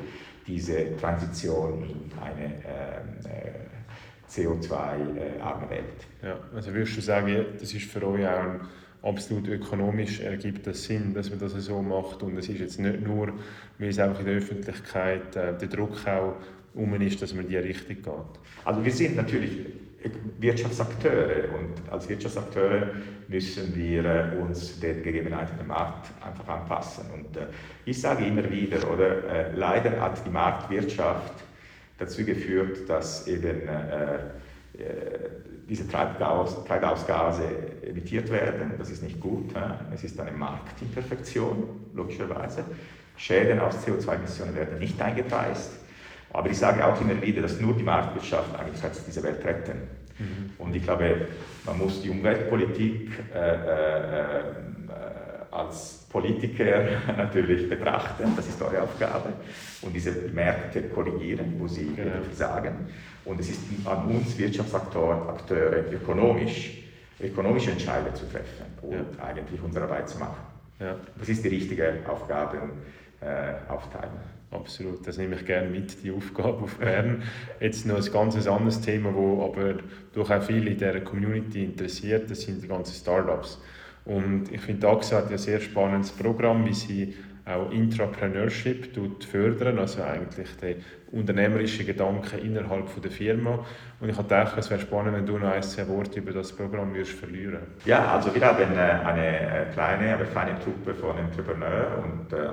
diese 0.46 0.96
Transition 0.96 1.82
in 1.82 2.18
eine 2.20 2.44
ähm, 2.64 3.18
äh, 3.24 4.30
CO2-arme 4.30 5.70
Welt. 5.70 6.06
Ja, 6.22 6.38
also 6.54 6.72
würdest 6.72 6.96
du 6.96 7.00
sagen, 7.00 7.44
das 7.58 7.74
ist 7.74 7.84
für 7.84 8.06
euch 8.06 8.26
auch 8.26 8.60
absolut 9.02 9.48
ökonomisch 9.48 10.20
ergibt 10.20 10.66
das 10.66 10.84
Sinn, 10.84 11.12
dass 11.12 11.28
man 11.28 11.38
das 11.40 11.52
so 11.52 11.82
macht 11.82 12.22
und 12.22 12.36
es 12.38 12.48
ist 12.48 12.60
jetzt 12.60 12.78
nicht 12.78 13.04
nur, 13.04 13.32
weil 13.78 13.88
es 13.88 13.98
auch 13.98 14.18
in 14.20 14.26
der 14.26 14.36
Öffentlichkeit 14.36 15.34
äh, 15.36 15.56
der 15.58 15.68
Druck 15.68 16.06
auch 16.06 16.36
um 16.74 16.94
ist, 17.00 17.20
dass 17.20 17.34
man 17.34 17.44
in 17.44 17.50
die 17.50 17.56
Richtung 17.56 17.96
geht. 17.96 18.40
Also 18.64 18.84
wir 18.84 18.92
sind 18.92 19.16
natürlich 19.16 19.66
Wirtschaftsakteure 20.38 21.54
und 21.54 21.90
als 21.90 22.08
Wirtschaftsakteure 22.08 22.90
müssen 23.28 23.74
wir 23.74 24.04
äh, 24.04 24.36
uns 24.40 24.78
den 24.80 25.02
Gegebenheiten 25.02 25.58
im 25.60 25.68
Markt 25.68 26.10
einfach 26.24 26.48
anpassen. 26.48 27.04
Und 27.12 27.36
äh, 27.36 27.46
ich 27.84 28.00
sage 28.00 28.24
immer 28.24 28.48
wieder, 28.50 28.90
oder 28.90 29.24
äh, 29.24 29.52
leider 29.54 30.00
hat 30.00 30.24
die 30.26 30.30
Marktwirtschaft 30.30 31.34
dazu 31.98 32.24
geführt, 32.24 32.88
dass 32.88 33.28
eben 33.28 33.60
diese 35.68 35.86
Treibhaus, 35.86 36.64
Treibhausgase 36.64 37.44
emittiert 37.86 38.28
werden. 38.30 38.72
Das 38.76 38.90
ist 38.90 39.04
nicht 39.04 39.20
gut. 39.20 39.50
Es 39.94 40.02
ist 40.02 40.18
eine 40.18 40.32
Marktimperfektion, 40.32 41.68
logischerweise. 41.94 42.64
Schäden 43.16 43.60
aus 43.60 43.86
CO2-Emissionen 43.86 44.56
werden 44.56 44.78
nicht 44.78 45.00
eingepreist. 45.00 45.72
Aber 46.32 46.48
ich 46.48 46.58
sage 46.58 46.84
auch 46.84 46.98
immer 47.00 47.20
wieder, 47.20 47.42
dass 47.42 47.60
nur 47.60 47.74
die 47.74 47.82
Marktwirtschaft 47.82 48.58
eigentlich 48.58 48.80
diese 49.06 49.22
Welt 49.22 49.44
retten. 49.44 49.82
Mhm. 50.18 50.50
Und 50.58 50.74
ich 50.74 50.82
glaube, 50.82 51.26
man 51.66 51.78
muss 51.78 52.02
die 52.02 52.10
Umweltpolitik 52.10 53.10
äh, 53.34 53.38
äh, 53.38 54.20
äh, 54.20 54.42
als 55.50 56.06
Politiker 56.10 56.84
natürlich 57.16 57.68
betrachten, 57.68 58.32
das 58.36 58.48
ist 58.48 58.60
eure 58.62 58.82
Aufgabe, 58.82 59.32
und 59.82 59.94
diese 59.94 60.12
Märkte 60.32 60.82
korrigieren, 60.84 61.54
wo 61.58 61.66
sie 61.66 61.92
genau. 61.94 62.22
versagen. 62.22 62.86
Und 63.24 63.40
es 63.40 63.50
ist 63.50 63.60
an 63.84 64.06
uns 64.06 64.36
Wirtschaftsakteure 64.38 65.28
Akteure, 65.28 65.92
ökonomisch, 65.92 66.82
ökonomische 67.20 67.70
Entscheidungen 67.70 68.14
zu 68.14 68.24
treffen 68.30 68.66
und 68.82 68.92
ja. 68.92 69.24
eigentlich 69.24 69.60
unsere 69.62 69.84
Arbeit 69.84 70.08
zu 70.08 70.18
machen. 70.18 70.42
Ja. 70.80 70.96
Das 71.18 71.28
ist 71.28 71.44
die 71.44 71.48
richtige 71.48 71.94
Aufgabe 72.08 72.58
äh, 73.24 73.70
aufteilen. 73.70 74.12
Absolut, 74.50 75.06
das 75.06 75.16
nehme 75.16 75.36
ich 75.36 75.46
gerne 75.46 75.68
mit, 75.68 76.02
die 76.04 76.10
Aufgabe 76.10 76.64
auf 76.64 76.76
Bern. 76.76 77.22
Jetzt 77.58 77.86
noch 77.86 77.96
ein 77.96 78.12
ganz 78.12 78.46
anderes 78.46 78.80
Thema, 78.82 79.10
das 79.10 79.50
aber 79.50 79.74
durch 80.12 80.30
auch 80.30 80.42
viele 80.42 80.70
in 80.70 80.76
dieser 80.76 81.00
Community 81.00 81.64
interessiert, 81.64 82.30
das 82.30 82.42
sind 82.42 82.62
die 82.62 82.68
ganzen 82.68 82.94
Startups. 82.94 83.60
Und 84.04 84.52
ich 84.52 84.60
finde, 84.60 84.88
AXA 84.88 85.18
hat 85.18 85.26
ja 85.26 85.32
ein 85.32 85.38
sehr 85.38 85.60
spannendes 85.60 86.10
Programm, 86.10 86.66
wie 86.66 86.74
sie 86.74 87.14
auch 87.44 87.70
Intrapreneurship 87.72 88.94
fördern, 89.24 89.78
also 89.78 90.02
eigentlich 90.02 90.48
den 90.60 90.76
unternehmerischen 91.10 91.86
Gedanken 91.86 92.38
innerhalb 92.38 92.88
der 93.02 93.10
Firma. 93.10 93.64
Und 94.00 94.08
ich 94.08 94.16
gedacht, 94.16 94.56
es 94.56 94.70
wäre 94.70 94.80
spannend, 94.80 95.16
wenn 95.16 95.26
du 95.26 95.38
noch 95.38 95.52
ein, 95.52 95.62
zwei 95.62 95.86
Worte 95.88 96.20
über 96.20 96.32
das 96.32 96.52
Programm 96.52 96.94
würdest 96.94 97.12
verlieren 97.12 97.58
Ja, 97.84 98.14
also 98.14 98.34
wir 98.34 98.42
haben 98.42 98.72
äh, 98.72 98.78
eine 98.78 99.66
äh, 99.68 99.72
kleine, 99.72 100.14
aber 100.14 100.24
feine 100.24 100.58
Truppe 100.60 100.94
von 100.94 101.18
Entrepreneuren 101.18 102.04
und 102.04 102.32
äh, 102.32 102.46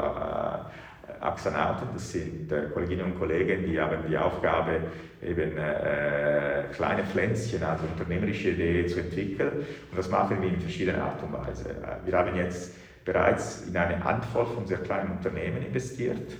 Axanauten, 1.21 1.89
das 1.93 2.11
sind 2.11 2.51
äh, 2.51 2.63
Kolleginnen 2.73 3.05
und 3.05 3.19
Kollegen, 3.19 3.65
die 3.65 3.79
haben 3.79 3.97
die 4.09 4.17
Aufgabe, 4.17 4.79
eben 5.21 5.57
äh, 5.57 6.63
kleine 6.73 7.03
Pflänzchen, 7.03 7.61
also 7.61 7.83
unternehmerische 7.85 8.49
Ideen 8.49 8.87
zu 8.87 9.01
entwickeln. 9.01 9.51
Und 9.91 9.97
das 9.97 10.09
machen 10.09 10.41
wir 10.41 10.49
in 10.49 10.59
verschiedenen 10.59 11.01
Art 11.01 11.21
und 11.21 11.33
Weise. 11.33 11.69
Äh, 11.69 12.05
wir 12.05 12.17
haben 12.17 12.35
jetzt 12.35 12.73
bereits 13.05 13.61
in 13.67 13.75
eine 13.75 14.03
Handvoll 14.03 14.45
von 14.45 14.67
sehr 14.67 14.79
kleinen 14.79 15.11
Unternehmen 15.11 15.65
investiert. 15.65 16.31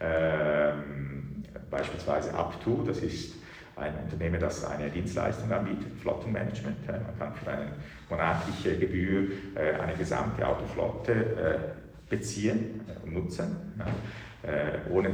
Ähm, 0.00 1.44
beispielsweise 1.70 2.32
Up2, 2.32 2.86
das 2.86 2.98
ist 2.98 3.34
ein 3.76 3.94
Unternehmen, 4.04 4.40
das 4.40 4.64
eine 4.64 4.90
Dienstleistung 4.90 5.50
anbietet, 5.50 5.98
Flottenmanagement. 6.00 6.86
Man 6.86 7.18
kann 7.18 7.34
für 7.34 7.50
eine 7.50 7.72
monatliche 8.10 8.78
Gebühr 8.78 9.28
äh, 9.54 9.80
eine 9.80 9.94
gesamte 9.94 10.46
Autoflotte 10.46 11.74
beziehen 12.12 12.82
und 13.04 13.14
nutzen, 13.14 13.56
äh, 14.42 14.90
ohne 14.90 15.10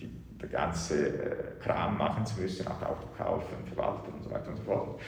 die, 0.00 0.08
der 0.40 0.48
ganze 0.48 1.08
äh, 1.08 1.36
Kram 1.60 1.98
machen 1.98 2.24
zu 2.24 2.40
müssen, 2.40 2.66
auch 2.68 2.80
Auto 2.82 3.08
kaufen, 3.18 3.56
verwalten 3.66 4.12
und 4.12 4.22
so 4.22 4.30
weiter 4.30 4.50
und 4.50 4.56
so 4.58 4.62
fort. 4.62 5.00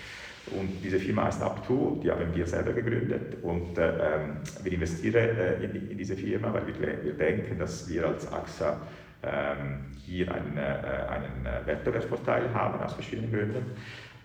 Und 0.53 0.83
diese 0.83 0.99
Firma 1.01 1.25
heißt 1.25 1.43
Up2, 1.43 2.01
die 2.03 2.11
haben 2.11 2.35
wir 2.35 2.47
selber 2.47 2.73
gegründet 2.73 3.43
und 3.43 3.77
äh, 3.79 3.89
ähm, 3.89 4.37
wir 4.63 4.73
investieren 4.73 5.37
äh, 5.37 5.65
in, 5.65 5.91
in, 5.91 5.99
diese 5.99 6.17
Firma, 6.17 6.53
weil 6.55 6.67
wir, 6.69 7.05
wir 7.05 7.13
denken, 7.15 7.59
dass 7.59 7.89
wir 7.89 8.07
als 8.07 8.33
AXA 8.33 8.81
ähm, 9.25 9.87
hier 10.05 10.33
einen, 10.33 10.57
äh, 10.57 10.61
einen 10.61 11.67
Wettbewerbsvorteil 11.67 12.55
haben 12.55 12.81
aus 12.81 12.95
verschiedenen 12.95 13.33
Gründen. 13.33 13.65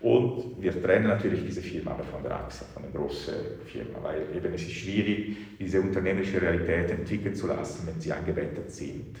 Und 0.00 0.60
wir 0.60 0.80
trennen 0.80 1.08
natürlich 1.08 1.44
diese 1.44 1.62
Firma 1.62 1.92
aber 1.92 2.04
von 2.04 2.22
der 2.22 2.36
AXA, 2.36 2.64
von 2.72 2.82
der 2.82 2.92
großen 2.92 3.34
Firma, 3.66 4.02
weil 4.02 4.22
eben 4.34 4.52
es 4.54 4.62
ist 4.62 4.72
schwierig, 4.72 5.36
diese 5.58 5.80
unternehmerische 5.80 6.40
Realität 6.40 6.90
entwickeln 6.90 7.34
zu 7.34 7.48
lassen, 7.48 7.86
wenn 7.86 8.00
sie 8.00 8.12
eingebettet 8.12 8.70
sind 8.70 9.16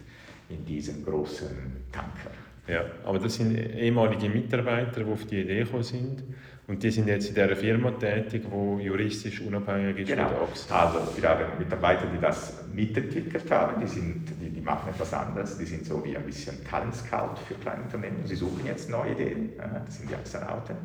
in 0.48 0.64
diesen 0.64 1.04
großen 1.04 1.86
Tanker. 1.90 2.30
Ja, 2.68 2.84
aber 3.04 3.18
das 3.18 3.34
sind 3.34 3.56
ehemalige 3.56 4.28
Mitarbeiter, 4.28 5.02
die 5.02 5.10
auf 5.10 5.26
die 5.26 5.40
Idee 5.40 5.64
gekommen 5.64 5.82
sind 5.82 6.22
und 6.68 6.80
die 6.80 6.90
sind 6.92 7.08
jetzt 7.08 7.28
in 7.28 7.34
dieser 7.34 7.56
Firma 7.56 7.90
tätig, 7.90 8.44
die 8.44 8.82
juristisch 8.84 9.40
unabhängig 9.40 9.98
ist 9.98 10.08
genau. 10.08 10.48
Also 10.70 11.16
wir 11.16 11.28
haben 11.28 11.58
Mitarbeiter, 11.58 12.06
die 12.06 12.20
das 12.20 12.64
mitentwickelt 12.72 13.50
haben, 13.50 13.80
die, 13.80 13.88
sind, 13.88 14.24
die, 14.40 14.48
die 14.48 14.60
machen 14.60 14.90
etwas 14.90 15.12
anderes, 15.12 15.58
die 15.58 15.66
sind 15.66 15.84
so 15.84 16.04
wie 16.04 16.16
ein 16.16 16.24
bisschen 16.24 16.64
Talent 16.64 16.94
Scout 16.94 17.34
für 17.48 17.54
kleine 17.54 17.82
Unternehmen. 17.82 18.24
Sie 18.24 18.36
suchen 18.36 18.64
jetzt 18.64 18.88
neue 18.88 19.10
Ideen, 19.10 19.50
das 19.84 19.98
sind 19.98 20.08
die 20.08 20.14
AXA-Nauten. 20.14 20.76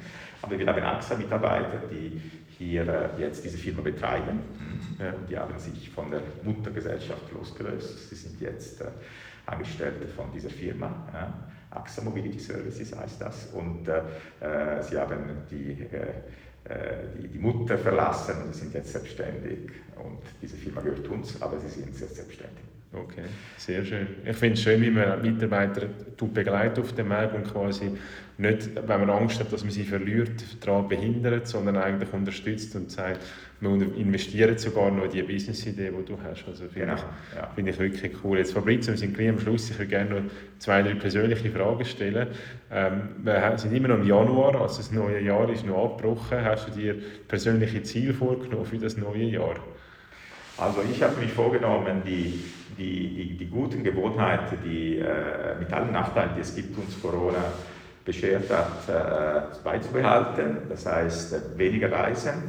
Aber 0.41 0.57
wir 0.57 0.65
haben 0.65 0.81
AXA-Mitarbeiter, 0.81 1.84
die 1.91 2.19
hier 2.57 2.87
äh, 2.87 3.21
jetzt 3.21 3.43
diese 3.43 3.57
Firma 3.57 3.81
betreiben. 3.81 4.39
Ja. 4.99 5.11
Und 5.13 5.29
die 5.29 5.37
haben 5.37 5.57
sich 5.59 5.89
von 5.89 6.09
der 6.09 6.21
Muttergesellschaft 6.43 7.31
losgelöst. 7.31 8.09
Sie 8.09 8.15
sind 8.15 8.41
jetzt 8.41 8.81
äh, 8.81 8.85
Angestellte 9.45 10.07
von 10.07 10.31
dieser 10.33 10.49
Firma. 10.49 11.43
AXA 11.69 12.01
Mobility 12.01 12.39
Services 12.39 12.95
heißt 12.95 13.21
das. 13.21 13.47
Und 13.53 13.87
äh, 13.87 13.99
äh, 14.39 14.83
sie 14.83 14.97
haben 14.97 15.43
die, 15.49 15.71
äh, 15.91 16.71
äh, 16.71 17.07
die, 17.17 17.27
die, 17.27 17.39
Mutter 17.39 17.77
verlassen 17.77 18.43
und 18.43 18.53
sie 18.53 18.61
sind 18.61 18.73
jetzt 18.73 18.91
selbstständig. 18.91 19.69
Und 19.95 20.21
diese 20.41 20.55
Firma 20.55 20.81
gehört 20.81 21.07
uns, 21.07 21.41
aber 21.41 21.59
sie 21.59 21.69
sind 21.69 21.87
jetzt 21.99 22.15
selbstständig. 22.15 22.63
Okay, 22.94 23.24
sehr 23.58 23.84
schön. 23.84 24.08
Ich 24.25 24.38
finde 24.38 24.53
es 24.53 24.62
schön, 24.62 24.82
wie 24.82 24.89
man 24.89 25.22
Mitarbeiter 25.22 25.88
begleitet 26.34 26.79
auf 26.79 26.94
dem 26.94 27.10
Weg 27.10 27.34
und 27.34 27.44
quasi 27.44 27.91
nicht, 28.38 28.70
wenn 28.75 29.00
man 29.00 29.10
Angst 29.10 29.39
hat, 29.39 29.51
dass 29.51 29.63
man 29.63 29.72
sie 29.72 29.84
verliert, 29.84 30.65
daran 30.65 30.88
behindert, 30.88 31.48
sondern 31.48 31.75
eigentlich 31.75 32.13
unterstützt 32.13 32.75
und 32.75 32.89
sagt, 32.89 33.20
man 33.60 33.82
investiert 33.96 34.60
sogar 34.60 34.89
noch 34.91 35.06
in 35.06 35.12
die 35.12 35.24
Business-Idee, 35.24 35.91
die 35.91 36.06
du 36.06 36.17
hast. 36.22 36.48
Also 36.48 36.65
finde 36.65 36.79
genau, 36.79 36.96
ich, 36.96 37.36
ja. 37.36 37.48
find 37.56 37.67
ich 37.67 37.79
wirklich 37.79 38.12
cool. 38.24 38.38
Jetzt 38.38 38.53
Fabrizio, 38.53 38.94
wir 38.94 38.98
sind 38.98 39.15
gleich 39.15 39.29
am 39.29 39.39
Schluss. 39.39 39.70
Ich 39.70 39.77
würde 39.77 39.89
gerne 39.89 40.10
noch 40.10 40.32
zwei, 40.60 40.82
drei 40.84 40.94
persönliche 40.94 41.50
Fragen 41.50 41.84
stellen. 41.84 42.27
Ähm, 42.72 43.10
wir 43.24 43.58
sind 43.58 43.74
immer 43.74 43.89
noch 43.89 43.98
im 43.98 44.08
Januar, 44.08 44.62
also 44.62 44.77
das 44.77 44.91
neue 44.91 45.20
Jahr 45.22 45.50
ist 45.50 45.65
noch 45.65 45.84
abgebrochen. 45.84 46.44
Hast 46.44 46.67
du 46.67 46.72
dir 46.72 46.96
persönliche 47.27 47.82
Ziele 47.84 48.13
vorgenommen 48.13 48.65
für 48.65 48.77
das 48.77 48.96
neue 48.96 49.24
Jahr? 49.24 49.56
Also 50.57 50.81
ich 50.91 51.03
habe 51.03 51.19
mich 51.21 51.31
vorgenommen, 51.31 52.01
die, 52.03 52.43
die, 52.77 53.09
die, 53.15 53.37
die 53.37 53.45
guten 53.45 53.83
Gewohnheiten, 53.83 54.57
die 54.65 54.97
äh, 54.97 55.55
mit 55.59 55.71
allen 55.71 55.91
Nachteilen, 55.91 56.31
die 56.35 56.41
es 56.41 56.55
gibt, 56.55 56.75
uns 56.77 56.99
Corona 56.99 57.43
beschert 58.03 58.49
hat, 58.49 58.89
äh, 58.89 59.41
beizubehalten. 59.63 60.57
Das 60.69 60.85
heißt, 60.87 61.57
weniger 61.57 61.91
reisen, 61.91 62.43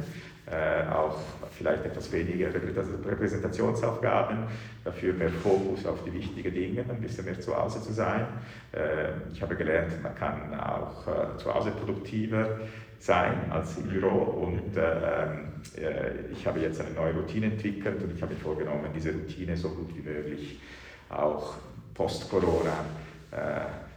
äh, 0.51 0.89
auch 0.91 1.19
vielleicht 1.51 1.85
etwas 1.85 2.11
weniger 2.11 2.47
Repräsentationsaufgaben, 2.51 4.45
dafür 4.83 5.13
mehr 5.13 5.29
Fokus 5.29 5.85
auf 5.85 6.03
die 6.03 6.13
wichtigen 6.13 6.53
Dinge, 6.53 6.85
ein 6.89 7.01
bisschen 7.01 7.25
mehr 7.25 7.39
zu 7.39 7.55
Hause 7.55 7.81
zu 7.81 7.93
sein. 7.93 8.25
Äh, 8.71 9.11
ich 9.31 9.41
habe 9.41 9.55
gelernt, 9.55 10.01
man 10.01 10.15
kann 10.15 10.59
auch 10.59 11.07
äh, 11.07 11.37
zu 11.37 11.53
Hause 11.53 11.71
produktiver 11.71 12.59
sein 12.99 13.51
als 13.51 13.77
im 13.77 13.87
Büro 13.87 14.09
und 14.09 14.77
ich 16.33 16.45
habe 16.45 16.59
jetzt 16.59 16.81
eine 16.81 16.89
neue 16.89 17.13
Routine 17.13 17.45
entwickelt 17.45 18.03
und 18.03 18.13
ich 18.13 18.21
habe 18.21 18.33
mir 18.33 18.39
vorgenommen, 18.41 18.89
diese 18.93 19.13
Routine 19.13 19.55
so 19.55 19.69
gut 19.69 19.95
wie 19.95 20.01
möglich 20.01 20.59
auch 21.07 21.53
post-Corona 21.93 22.73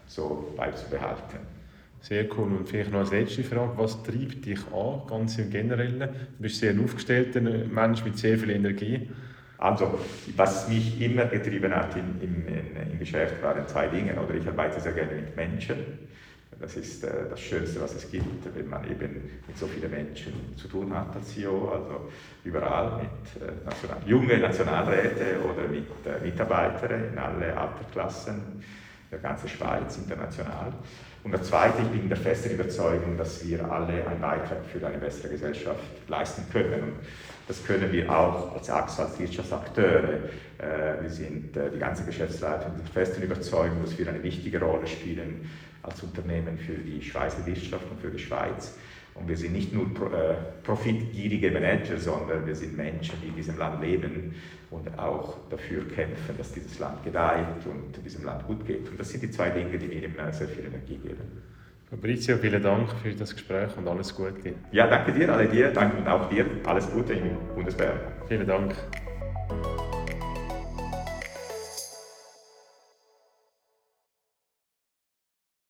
so 0.07 0.55
beizubehalten. 0.57 1.62
Sehr 2.03 2.27
cool. 2.37 2.53
Und 2.59 2.69
vielleicht 2.69 2.91
noch 2.91 2.99
als 2.99 3.13
letzte 3.13 3.45
Frage, 3.45 3.73
was 3.77 4.03
treibt 4.03 4.45
dich 4.45 4.59
an, 4.73 5.03
ganz 5.09 5.39
im 5.39 5.51
Generellen? 5.51 6.01
Du 6.01 6.43
bist 6.43 6.59
sehr 6.59 6.75
aufgestellter 6.79 7.41
Mensch 7.41 8.05
mit 8.05 8.19
sehr 8.19 8.37
viel 8.37 8.51
Energie. 8.51 9.09
Also, 9.59 10.01
was 10.37 10.69
mich 10.69 11.01
immer 11.01 11.27
getrieben 11.27 11.73
hat 11.73 11.95
im, 11.97 12.21
im, 12.21 12.93
im 12.93 12.99
Geschäft, 12.99 13.41
waren 13.41 13.67
zwei 13.69 13.87
Dinge. 13.87 14.21
Oder 14.21 14.35
ich 14.35 14.47
arbeite 14.49 14.81
sehr 14.81 14.93
gerne 14.93 15.15
mit 15.15 15.37
Menschen. 15.37 15.77
Das 16.61 16.77
ist 16.77 17.05
äh, 17.05 17.29
das 17.31 17.41
Schönste, 17.41 17.81
was 17.81 17.95
es 17.95 18.11
gibt, 18.11 18.53
wenn 18.55 18.69
man 18.69 18.85
eben 18.91 19.31
mit 19.47 19.57
so 19.57 19.67
vielen 19.69 19.91
Menschen 19.91 20.33
zu 20.57 20.67
tun 20.67 20.93
hat 20.93 21.15
als 21.15 21.35
CEO, 21.35 21.71
also 21.71 22.09
überall 22.45 22.99
mit 22.99 23.43
äh, 23.43 23.65
National 23.65 23.99
junge 24.07 24.39
Nationalräte 24.39 25.41
oder 25.45 25.69
mit 25.69 25.87
äh, 26.07 26.25
Mitarbeitern 26.25 27.13
in 27.13 27.19
alle 27.19 27.57
Altersklassen 27.57 28.63
der 29.11 29.19
ganzen 29.19 29.49
Schweiz 29.49 29.97
international. 29.97 30.73
Und 31.25 31.33
das 31.33 31.45
Zweite, 31.45 31.83
ich 31.83 31.89
bin 31.89 32.09
der 32.09 32.19
festen 32.19 32.51
Überzeugung, 32.51 33.17
dass 33.17 33.47
wir 33.47 33.65
alle 33.71 34.07
einen 34.07 34.21
Beitrag 34.21 34.59
für 34.73 34.85
eine 34.85 34.99
bessere 34.99 35.29
Gesellschaft 35.29 35.81
leisten 36.09 36.45
können. 36.51 36.83
Und 36.83 36.93
das 37.47 37.65
können 37.65 37.93
wir 37.93 38.11
auch 38.11 38.57
als 38.57 38.69
AXA, 38.69 39.05
als 39.05 39.19
Wirtschaftsakteure. 39.21 40.19
Äh, 40.59 41.03
wir 41.03 41.11
sind 41.11 41.57
äh, 41.57 41.71
die 41.71 41.79
ganze 41.79 42.05
Geschäftsleitung 42.05 42.73
der 42.77 42.87
festen 42.87 43.23
Überzeugung, 43.23 43.83
dass 43.85 43.97
wir 43.97 44.09
eine 44.09 44.23
wichtige 44.23 44.61
Rolle 44.61 44.87
spielen 44.87 45.49
als 45.83 46.03
Unternehmen 46.03 46.59
für 46.59 46.75
die 46.75 47.01
Schweizer 47.01 47.45
Wirtschaft 47.47 47.85
und 47.89 48.01
für 48.01 48.11
die 48.11 48.19
Schweiz. 48.19 48.77
Und 49.15 49.29
wir 49.29 49.37
sind 49.37 49.53
nicht 49.53 49.73
nur 49.73 49.85
äh, 49.85 50.35
profitgierige 50.63 51.51
Manager, 51.51 51.99
sondern 51.99 52.47
wir 52.47 52.57
sind 52.57 52.77
Menschen, 52.77 53.15
die 53.23 53.29
in 53.29 53.37
diesem 53.37 53.59
Land 53.59 53.83
leben 53.83 54.35
und 54.71 54.99
auch 54.99 55.37
dafür 55.51 55.87
kämpfen, 55.89 56.37
dass 56.37 56.53
dieses 56.53 56.79
Land 56.79 57.05
gedeiht 57.05 57.67
und 57.67 58.05
diesem 58.05 58.25
Land 58.25 58.47
gut 58.47 58.67
geht. 58.67 58.89
Und 58.89 58.99
das 58.99 59.11
sind 59.11 59.23
die 59.23 59.31
zwei 59.31 59.51
Dinge, 59.51 59.79
die 59.79 59.87
mir 59.87 60.03
immer 60.03 60.33
sehr 60.33 60.49
viel 60.49 60.65
Energie 60.65 60.97
geben. 60.97 61.43
Fabrizio, 61.91 62.39
vielen 62.39 62.63
Dank 62.63 62.91
für 63.03 63.13
das 63.13 63.35
Gespräch 63.35 63.77
und 63.77 63.87
alles 63.87 64.15
Gute. 64.15 64.55
Ja, 64.73 64.87
danke 64.87 65.13
dir, 65.13 65.31
alle 65.31 65.47
dir, 65.47 65.71
danke 65.73 65.99
und 65.99 66.09
auch 66.09 66.27
dir. 66.31 66.47
Alles 66.65 66.91
Gute 66.91 67.13
im 67.13 67.37
Bundeswehr. 67.55 68.01
Vielen 68.29 68.47
Dank. 68.47 68.75